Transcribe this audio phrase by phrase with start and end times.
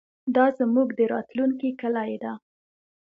[0.35, 2.33] دا زموږ د راتلونکي کلي ده.